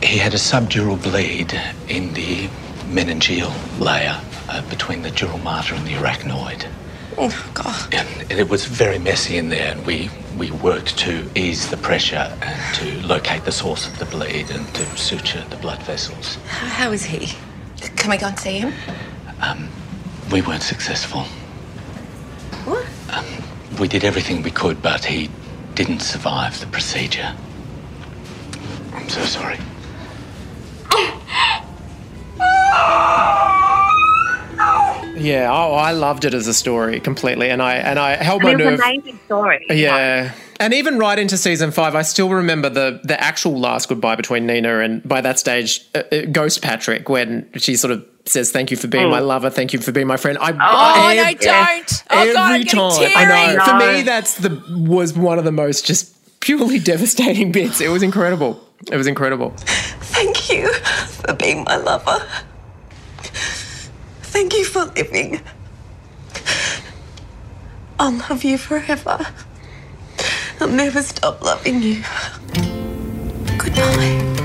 [0.00, 2.46] He had a subdural bleed in the
[2.86, 6.68] meningeal layer uh, between the dural mater and the arachnoid.
[7.16, 7.94] Oh, God.
[7.94, 12.36] And it was very messy in there, and we, we worked to ease the pressure
[12.42, 16.36] and to locate the source of the bleed and to suture the blood vessels.
[16.48, 17.36] How, how is he?
[17.96, 18.72] Can we go and see him?
[19.40, 19.68] Um,
[20.32, 21.22] We weren't successful.
[22.64, 22.86] What?
[23.12, 23.24] Um,
[23.78, 25.30] We did everything we could, but he
[25.74, 27.34] didn't survive the procedure.
[28.92, 29.58] I'm so sorry.
[35.14, 38.46] Yeah, oh, I loved it as a story completely, and I and I held I
[38.46, 38.88] mean, my it was nerve.
[38.88, 39.66] an amazing story.
[39.70, 40.32] Yeah.
[40.60, 44.46] And even right into season five, I still remember the the actual last goodbye between
[44.46, 48.70] Nina and by that stage, uh, uh, Ghost Patrick, when she sort of says, "Thank
[48.70, 49.10] you for being Mm.
[49.10, 49.50] my lover.
[49.50, 52.02] Thank you for being my friend." I, Oh, no, ev- don't.
[52.10, 53.56] Oh, every God, time, I teary.
[53.56, 53.64] know.
[53.64, 57.80] For me, that's the was one of the most just purely devastating bits.
[57.80, 58.60] It was incredible.
[58.90, 59.52] It was incredible.
[59.56, 62.24] Thank you for being my lover.
[64.34, 65.40] Thank you for living.
[68.00, 69.24] I'll love you forever.
[70.60, 72.02] I'll never stop loving you.
[73.56, 74.40] Good night.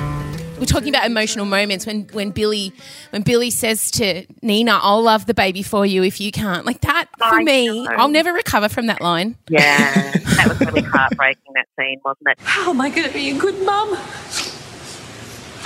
[0.59, 2.71] We're talking about emotional moments when when Billy
[3.09, 6.81] when Billy says to Nina, "I'll love the baby for you if you can't." Like
[6.81, 7.89] that for I me, know.
[7.97, 9.37] I'll never recover from that line.
[9.49, 12.37] Yeah, that was really heartbreaking, that scene, wasn't it?
[12.43, 13.97] How am I going to be a good mum?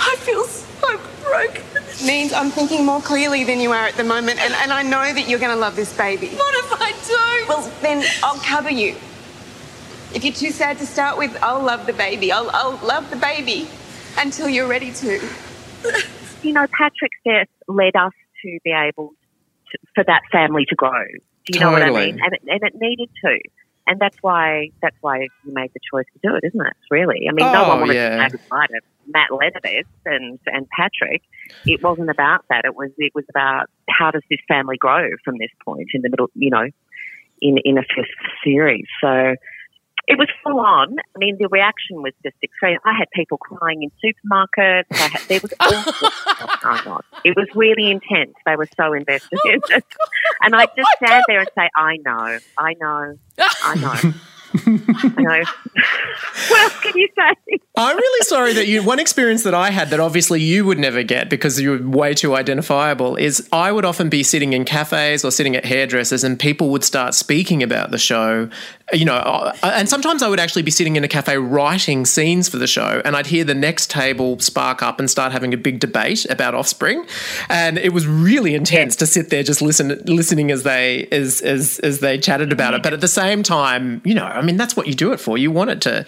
[0.00, 1.62] I feel so broken.
[2.06, 5.12] means I'm thinking more clearly than you are at the moment, and, and I know
[5.12, 6.28] that you're going to love this baby.
[6.28, 7.48] What if I do?
[7.48, 8.96] Well, then I'll cover you.
[10.14, 12.30] If you're too sad to start with, I'll love the baby.
[12.30, 13.68] I'll, I'll love the baby
[14.18, 15.20] until you're ready to.
[16.42, 19.14] You know, Patrick's death led us to be able
[19.72, 21.04] to, for that family to grow.
[21.46, 22.20] Do you know what I mean?
[22.22, 23.38] And it, and it needed to.
[23.86, 26.72] And that's why that's why you made the choice to do it, isn't it?
[26.90, 28.28] Really, I mean, no oh, one wanted yeah.
[28.28, 31.22] to goodbye to Matt Le Nevez and and Patrick.
[31.66, 32.64] It wasn't about that.
[32.64, 36.08] It was it was about how does this family grow from this point in the
[36.08, 36.66] middle, you know,
[37.42, 38.08] in in a fifth
[38.42, 38.86] series.
[39.02, 39.34] So
[40.06, 40.96] it was full on.
[40.98, 42.78] I mean, the reaction was just extreme.
[42.84, 44.84] I had people crying in supermarkets.
[44.92, 46.26] I had, there was all sorts
[46.62, 47.02] going on.
[47.24, 48.34] It was really intense.
[48.44, 49.84] They were so invested oh in it.
[50.42, 54.12] And I just stand there and say, I know, I know, I know.
[54.66, 55.42] I know.
[56.48, 57.58] what else can you say?
[57.76, 58.84] I'm really sorry that you.
[58.84, 62.36] One experience that I had that obviously you would never get because you're way too
[62.36, 66.70] identifiable is I would often be sitting in cafes or sitting at hairdressers and people
[66.70, 68.48] would start speaking about the show.
[68.92, 72.50] You know, uh, and sometimes I would actually be sitting in a cafe writing scenes
[72.50, 75.56] for the show, and I'd hear the next table spark up and start having a
[75.56, 77.06] big debate about Offspring,
[77.48, 81.78] and it was really intense to sit there just listen, listening as they as as
[81.78, 82.82] as they chatted about it.
[82.82, 85.38] But at the same time, you know, I mean, that's what you do it for.
[85.38, 86.04] You want it to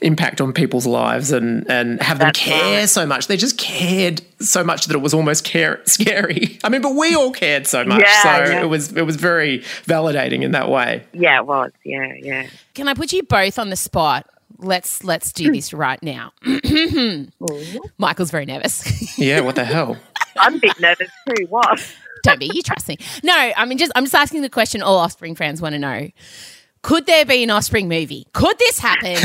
[0.00, 2.88] impact on people's lives and and have them care right.
[2.88, 3.26] so much.
[3.26, 6.58] They just cared so much that it was almost care, scary.
[6.64, 8.62] I mean, but we all cared so much, Yeah, so yeah.
[8.62, 11.04] it was it was very validating in that way.
[11.12, 11.72] Yeah, it was.
[11.84, 12.46] Yeah, yeah.
[12.74, 14.26] Can I put you both on the spot?
[14.58, 15.52] Let's let's do hmm.
[15.52, 16.32] this right now.
[17.98, 19.00] Michael's very nervous.
[19.18, 19.98] Yeah, what the hell?
[20.38, 21.46] I'm a bit nervous too.
[21.48, 21.94] What?
[22.22, 22.96] Don't be, you trust me.
[23.22, 26.08] No, I mean just I'm just asking the question all Offspring fans want to know.
[26.82, 28.26] Could there be an Offspring movie?
[28.32, 29.16] Could this happen?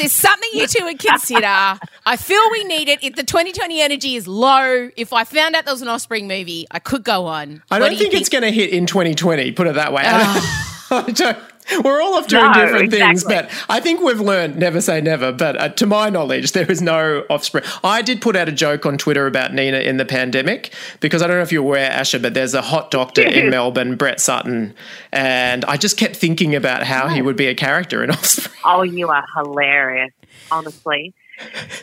[0.00, 1.46] Is this something you two would consider?
[1.46, 3.02] I feel we need it.
[3.02, 6.66] If the 2020 energy is low, if I found out there was an Offspring movie,
[6.70, 7.62] I could go on.
[7.70, 9.52] I What don't do you think, it's going to hit in 2020.
[9.52, 10.02] Put it that way.
[10.04, 10.76] Ah.
[11.06, 11.38] I don't-
[11.84, 15.32] we're all off doing No, different things, but I think we've learned never say never.
[15.32, 17.64] But uh, to my knowledge, there is no offspring.
[17.84, 21.26] I did put out a joke on Twitter about Nina in the pandemic because I
[21.26, 24.74] don't know if you're aware, Asher, but there's a hot doctor in Melbourne, Brett Sutton,
[25.12, 28.56] and I just kept thinking about how he would be a character in Offspring.
[28.64, 30.12] Oh, you are hilarious,
[30.50, 31.14] honestly.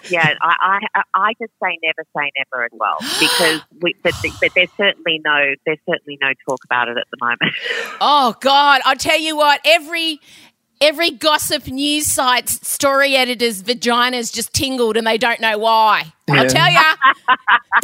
[0.10, 4.52] Yeah, I, I, I just say never say never as well because we, but, but
[4.56, 7.42] there's certainly no, there's certainly no talk about it at the moment.
[8.00, 10.20] Oh God, I'll tell you what, every
[10.80, 16.14] every gossip news site's story editor's vaginas just tingled and they don't know why.
[16.28, 16.36] Yeah.
[16.36, 16.80] I'll tell you.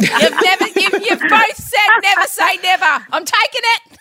[0.00, 3.06] you've never you've, you've both said never say never.
[3.12, 3.98] I'm taking it.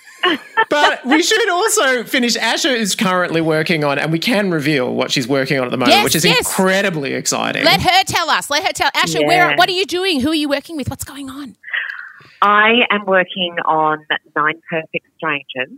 [0.69, 2.35] But we should also finish.
[2.35, 5.77] Asher is currently working on, and we can reveal what she's working on at the
[5.77, 6.37] moment, Yes, which is yes.
[6.39, 7.63] incredibly exciting.
[7.63, 8.49] Let her tell us.
[8.49, 9.55] Let her tell Asher, where Yeah.
[9.57, 10.21] what are you doing?
[10.21, 10.89] Who are you working with?
[10.89, 11.55] What's going on?
[12.41, 14.05] I am working on
[14.35, 15.77] Nine Perfect Strangers,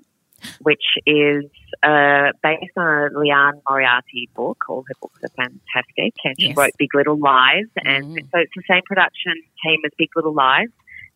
[0.61, 1.45] which is
[1.83, 4.57] uh, based on a Liane Moriarty book.
[4.69, 6.13] All her books are fantastic.
[6.23, 6.57] And she Yes.
[6.57, 7.65] wrote Big Little Lies.
[7.83, 8.31] And Mm.
[8.31, 10.69] so it's the same production team as Big Little Lies,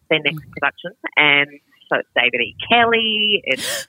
[0.09, 0.51] their next Mm.
[0.51, 0.91] production.
[1.15, 1.47] And
[1.91, 2.56] so it's David E.
[2.69, 3.88] Kelley, it's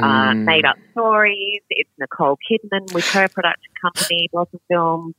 [0.00, 0.44] uh, Mm.
[0.44, 5.14] Made Up Stories, it's Nicole Kidman with her production company, Blossom Films.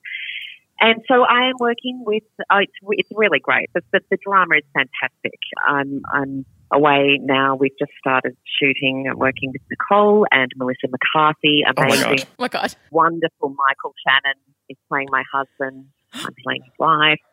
[0.79, 2.23] And so I am working with.
[2.51, 3.69] Oh, it's it's really great.
[3.73, 5.39] The, the, the drama is fantastic.
[5.65, 7.55] I'm I'm away now.
[7.55, 11.63] We've just started shooting, and working with Nicole and Melissa McCarthy.
[11.67, 12.27] Oh my Amazing, God.
[12.27, 12.75] Oh my God.
[12.91, 13.49] wonderful.
[13.69, 15.85] Michael Shannon is playing my husband.
[16.13, 17.19] I'm playing his wife.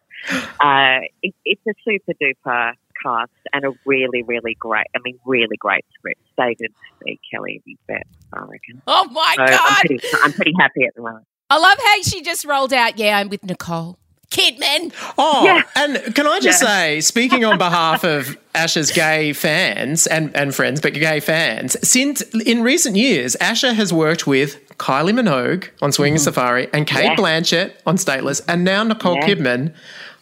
[0.60, 4.86] Uh, it, it's a super duper cast and a really really great.
[4.94, 6.20] I mean, really great script.
[6.38, 6.72] David
[7.06, 7.18] E.
[7.30, 8.82] Kelley is best, I reckon.
[8.86, 9.76] Oh my So I'm God.
[9.80, 11.26] pretty, I'm pretty happy at the moment.
[11.50, 13.98] I love how she just rolled out, yeah, I'm with Nicole
[14.30, 14.92] Kidman.
[15.18, 15.62] Oh, Yeah.
[15.74, 16.68] and can I just Yeah.
[16.68, 22.22] say, speaking on behalf of Asher's gay fans and, and friends, but gay fans, since
[22.22, 26.22] in recent years, Asher has worked with Kylie Minogue on Swinging mm-hmm.
[26.24, 27.16] Safari and Cate Yeah.
[27.16, 29.26] Blanchett on Stateless and now Nicole Yeah.
[29.26, 29.74] Kidman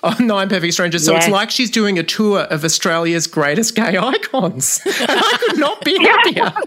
[0.19, 1.05] on Nine Perfect Strangers.
[1.05, 4.81] So it's like she's doing a tour of Australia's greatest gay icons.
[4.85, 6.53] And I could not be happier.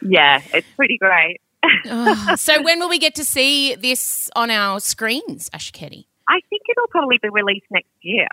[0.00, 1.40] Yeah, it's pretty great.
[2.38, 6.06] So when will we get to see this on our screens, Asher Ketty?
[6.28, 8.28] I think it'll probably be released next year.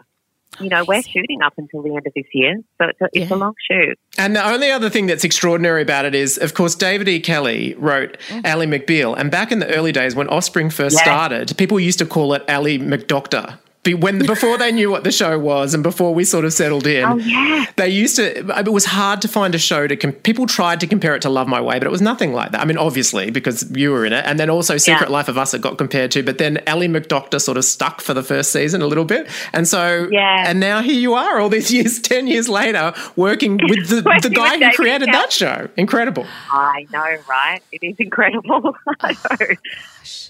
[0.60, 3.32] You know, we're shooting up until the end of this year, so it's a, it's
[3.32, 3.98] a long shoot.
[4.18, 7.20] And the only other thing that's extraordinary about it is, of course, David E.
[7.20, 8.46] Kelley wrote mm.
[8.46, 9.18] Ally McBeal.
[9.18, 11.04] And back in the early days when Offspring first Yeah.
[11.04, 13.58] started, people used to call it Ally McDoctor.
[13.84, 16.88] Be- When before they knew what the show was, and before we sort of settled
[16.88, 17.66] in, Oh, yeah.
[17.76, 18.40] they used to.
[18.58, 19.98] It was hard to find a show to.
[19.98, 22.52] Com- people tried to compare it to Love My Way, but it was nothing like
[22.54, 22.62] that.
[22.62, 25.54] I mean, obviously because you were in it, and then also Secret Life of Us
[25.54, 26.24] it got compared to.
[26.24, 29.68] But then Ally McDoctor sort of stuck for the first season a little bit, and
[29.68, 30.46] so Yeah.
[30.48, 34.30] and now here you are, all these years, ten years later, working with the, the
[34.30, 35.12] guy with who David created Kelley.
[35.12, 35.68] that show.
[35.76, 36.26] Incredible.
[36.50, 37.60] I know, right?
[37.74, 38.76] It is incredible.
[39.02, 39.48] I know.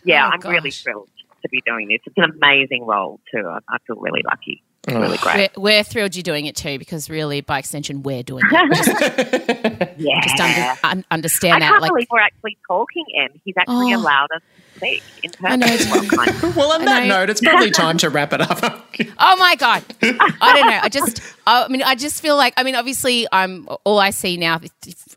[0.06, 1.08] Yeah, Oh, I'm really thrilled
[1.44, 2.00] to be doing this.
[2.06, 3.48] It's an amazing role too.
[3.48, 4.64] I, I feel really lucky.
[4.86, 5.52] It's really great.
[5.56, 8.74] We're, we're thrilled you're doing it too because really, by extension, we're doing it.
[8.76, 10.22] Just, Yeah.
[10.22, 11.70] just under, un- I understand that.
[11.70, 13.30] can't Like, believe we're actually talking, Em.
[13.46, 13.98] He's actually Oh.
[14.00, 14.42] allowed us
[14.74, 15.46] to speak in person.
[15.46, 15.68] I know.
[15.68, 16.54] as well.
[16.58, 17.20] Well, on I that know.
[17.20, 18.80] note, it's probably time to wrap it up.
[19.18, 19.84] Oh my god!
[20.04, 20.80] I don't know.
[20.84, 22.54] I just, I mean, I just feel like.
[22.58, 24.60] I mean, obviously, I'm all I see now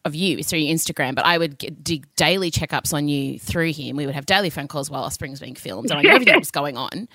[0.06, 3.38] of you is through your Instagram, but I would get, do daily checkups on you
[3.38, 3.96] through him.
[3.96, 6.32] We would have daily phone calls while Offspring was being filmed, and I knew everything
[6.32, 7.08] that was going on.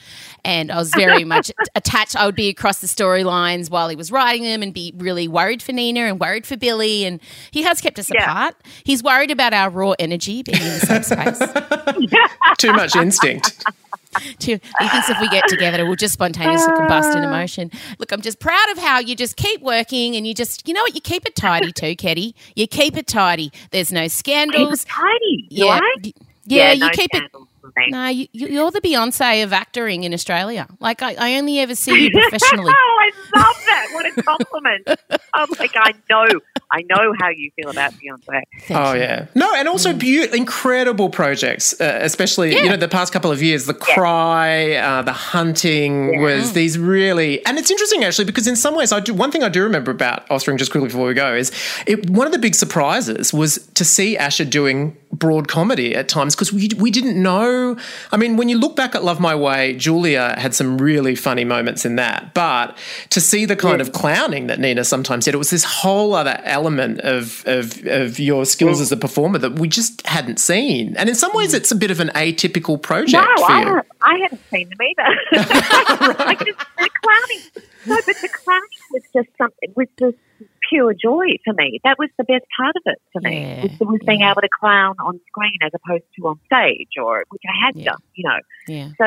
[0.45, 2.15] And I was very much attached.
[2.15, 5.63] I would be across the storylines while he was writing them, and be really worried
[5.63, 7.05] for Nina and worried for Billy.
[7.05, 8.23] And he has kept us Yeah.
[8.23, 8.55] apart.
[8.83, 11.39] He's worried about our raw energy being in the same space.
[12.57, 13.63] Too much instinct.
[14.39, 17.71] he thinks if we get together, we'll just spontaneously combust in emotion.
[17.99, 20.81] Look, I'm just proud of how you just keep working and you just, you know
[20.81, 22.35] what, you keep it tidy too, Keddie.
[22.55, 23.51] You keep it tidy.
[23.71, 24.83] There's no Keep scandals.
[24.83, 25.95] it tidy, Yeah, right?
[26.03, 26.13] y-
[26.45, 27.17] yeah, you no keep it.
[27.17, 27.47] scandals
[27.77, 27.87] me.
[27.89, 30.67] No, you, you- you're the Beyonce of actoring in Australia.
[30.79, 32.73] Like I, I only ever see you professionally.
[32.75, 33.87] oh, I love that.
[33.93, 34.87] What a compliment.
[35.33, 36.27] I'm like, I know.
[36.71, 38.41] I know how you feel about Beyonce.
[38.69, 43.31] Oh yeah, no, and also beau- incredible projects, uh, especially you know the past couple
[43.31, 43.65] of years.
[43.65, 48.75] The Cry, uh, the Hunting was these really, and it's interesting actually because in some
[48.75, 51.35] ways I do one thing I do remember about Offspring just quickly before we go
[51.35, 51.51] is
[51.85, 56.35] it, one of the big surprises was to see Asher doing broad comedy at times
[56.35, 57.75] because we we didn't know.
[58.13, 61.43] I mean, when you look back at Love My Way, Julia had some really funny
[61.43, 62.77] moments in that, but
[63.09, 66.39] to see the kind of clowning that Nina sometimes did, it was this whole other
[66.43, 70.95] element of of, of your skills as a performer that we just hadn't seen.
[70.97, 73.67] And in some ways, it's a bit of an atypical project No, for I, you.
[73.67, 75.03] ha- I hadn't seen them either.
[76.25, 80.17] I just, the clowning, no, but the clowning was just something, was just
[80.69, 81.79] pure joy for me.
[81.83, 84.49] That was the best part of it for me, Yeah, was, was being able to
[84.59, 87.85] clown on screen as opposed to on stage, or which I had Yeah.
[87.91, 88.39] done, you know.
[88.67, 88.89] Yeah.
[88.97, 89.05] So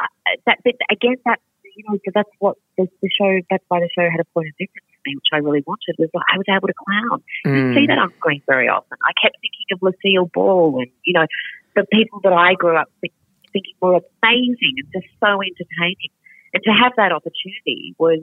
[0.00, 0.06] uh,
[0.46, 1.40] that, but again, that
[1.76, 3.38] you know, so that's what the, the show.
[3.50, 5.96] That's why the show had a point of difference for me, which I really wanted.
[5.98, 7.22] Was like I was able to clown.
[7.46, 7.74] Mm.
[7.74, 8.98] See that on screen very often.
[9.02, 11.26] I kept thinking of Lucille Ball and you know
[11.74, 13.12] the people that I grew up think,
[13.52, 16.12] thinking were amazing and just so entertaining.
[16.52, 18.20] And to have that opportunity was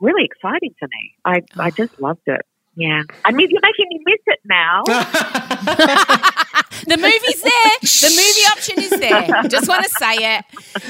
[0.00, 1.14] really exciting for me.
[1.24, 2.42] I I just loved it.
[2.76, 4.82] Yeah, I mean, you're making me miss it now.
[6.86, 7.70] The movie's there.
[7.82, 9.42] The movie option is there.
[9.48, 10.44] Just want to say it.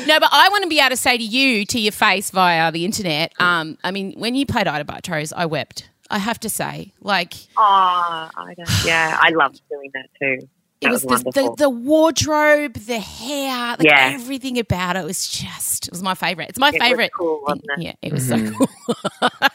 [0.07, 2.71] No, but I want to be able to say to you, to your face via
[2.73, 3.33] the internet.
[3.41, 5.89] Um, I mean, when you played Ita Buttrose, I wept.
[6.11, 7.63] I have to say, like Oh,
[8.37, 10.47] I don't, yeah, I loved doing that too.
[10.83, 14.11] it was, was, the, the, the wardrobe, the hair, like Yeah.
[14.13, 15.87] everything about it was just.
[15.89, 16.51] It was my favorite.
[16.51, 17.11] It's my It was favorite.
[17.17, 17.83] cool, wasn't it?
[17.83, 18.49] Yeah, it was Mm-hmm.
[18.49, 18.69] so cool.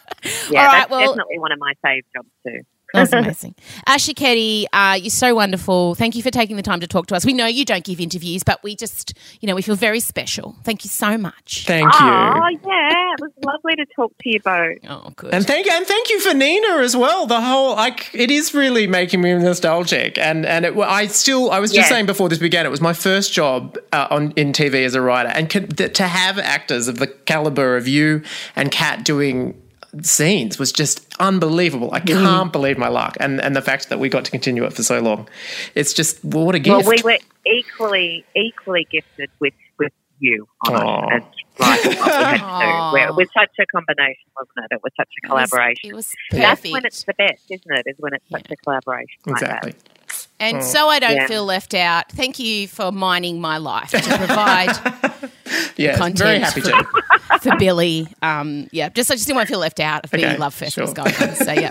[0.50, 2.62] yeah, All right, that's well- definitely one of my fave jobs too.
[2.94, 3.56] That's amazing.
[3.86, 5.96] Asher Keddie, uh, you're so wonderful.
[5.96, 7.26] Thank you for taking the time to talk to us.
[7.26, 10.56] We know you don't give interviews, but we just, you know, we feel very special.
[10.64, 11.66] Thank you so much.
[11.68, 12.00] Thank you.
[12.08, 14.78] Oh yeah, it was lovely to talk to you both.
[14.90, 15.34] Oh, good.
[15.34, 17.26] And thank and thank you for Nina as well.
[17.28, 21.60] The whole like it is really making me nostalgic, and and it, I still I
[21.60, 21.96] was just Yeah.
[21.96, 25.02] saying before this began, it was my first job uh, on in TV as a
[25.02, 28.24] writer, and can, th- to have actors of the caliber of you
[28.56, 29.60] and Kat doing
[30.02, 31.90] scenes was just unbelievable.
[31.94, 32.24] I mm-hmm.
[32.24, 34.84] can't believe my luck, and and the fact that we got to continue it for
[34.84, 35.28] so long,
[35.76, 36.86] it's just well, what a gift.
[36.86, 41.24] Well, we were equally equally gifted with with you on it.
[41.24, 42.92] It's like what we had to Aw.
[42.92, 42.94] do.
[42.94, 44.76] We're- It was such a combination, wasn't it?
[44.76, 45.90] It was such a It was- collaboration.
[45.90, 47.84] It was That's when it's the best, isn't it?
[47.86, 49.72] Is when it's such a collaboration like exactly.
[49.72, 50.00] that.
[50.40, 50.64] And mm.
[50.64, 51.28] so I don't Yeah.
[51.28, 52.12] feel left out.
[52.12, 55.32] Thank you for mining my life to provide
[55.78, 56.86] Yeah, content very happy to.
[57.42, 58.08] for Billy.
[58.22, 60.54] Um, yeah, just I just didn't want to feel left out of being Okay, Love
[60.54, 61.36] Fest was going on.
[61.36, 61.70] So yeah.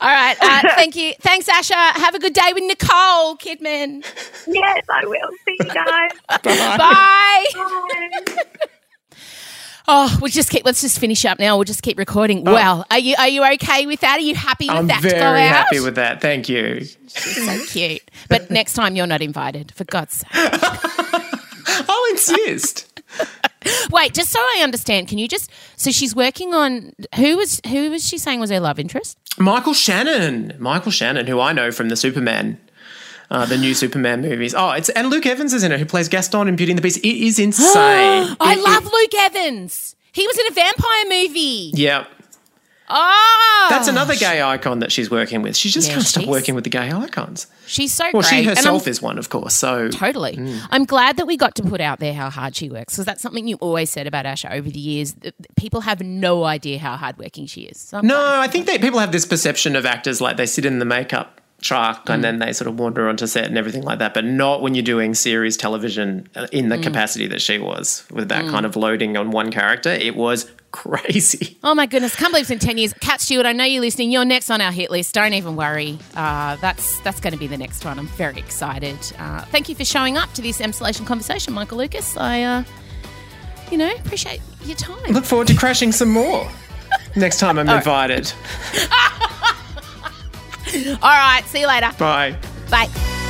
[0.00, 0.36] All right.
[0.40, 1.14] Uh, thank you.
[1.20, 1.74] Thanks, Asher.
[1.74, 4.04] Have a good day with Nicole Kidman.
[4.46, 5.30] Yes, I will.
[5.44, 6.10] See you guys.
[6.42, 7.46] Bye.
[7.56, 8.44] Bye.
[9.88, 10.64] Oh, we'll just keep.
[10.64, 11.56] Let's just finish up now.
[11.56, 12.44] We'll just keep recording.
[12.44, 14.18] Well, are you are you okay with that?
[14.18, 14.78] Are you happy with that?
[14.78, 15.64] I'm that to go very out?
[15.64, 16.20] happy with that.
[16.20, 16.84] Thank you.
[17.08, 18.02] so cute.
[18.28, 20.28] But next time you're not invited, for God's sake.
[21.88, 22.91] I'll insist.
[23.90, 27.90] Wait, just so I understand, can you just so she's working on who was who
[27.90, 29.18] was she saying was her love interest?
[29.38, 30.54] Michael Shannon.
[30.58, 32.58] Michael Shannon, who I know from the Superman.
[33.30, 34.54] Uh, the new Superman movies.
[34.54, 36.82] Oh, it's and Luke Evans is in it, who plays Gaston in Beauty and the
[36.82, 36.98] Beast.
[36.98, 37.72] It is insane.
[37.74, 39.96] I It- it- love Luke Evans.
[40.12, 41.70] He was in a vampire movie.
[41.74, 42.04] Yeah,
[42.94, 45.56] Oh, that's another gay icon that she's working with.
[45.56, 47.46] She just Yeah, can't stop working with the gay icons.
[47.66, 48.24] She's so Well, great.
[48.26, 49.54] she And I'm- herself is one, of course.
[49.54, 50.36] So Totally.
[50.36, 50.60] Mm.
[50.70, 53.22] I'm glad that we got to put out there how hard she works because that's
[53.22, 55.14] something you always said about Asher over the years.
[55.56, 57.78] People have no idea how hardworking she is.
[57.78, 58.40] So No, glad.
[58.40, 61.40] I think that people have this perception of actors like they sit in the makeup
[61.62, 62.14] truck Mm.
[62.14, 64.74] and then they sort of wander onto set and everything like that, but not when
[64.74, 66.82] you're doing series television uh, in the Mm.
[66.82, 68.50] capacity that she was with that Mm.
[68.50, 69.90] kind of loading on one character.
[69.92, 71.58] It was crazy.
[71.72, 72.16] Oh my goodness!
[72.16, 72.92] Can't believe it's in ten years.
[72.94, 74.10] Kat Stewart, I know you're listening.
[74.10, 75.14] You're next on our hit list.
[75.14, 75.96] Don't even worry.
[76.14, 77.98] Uh, that's that's going to be the next one.
[78.00, 78.98] I'm very excited.
[79.18, 82.16] Uh, thank you for showing up to this Emsolation conversation, Michael Lucas.
[82.16, 82.64] I, uh,
[83.70, 85.12] you know, appreciate your time.
[85.12, 86.48] Look forward to crashing some more
[87.14, 88.32] next time I'm invited.
[91.02, 91.42] All right.
[91.46, 91.90] See you later.
[91.98, 92.36] Bye.
[92.70, 93.21] Bye.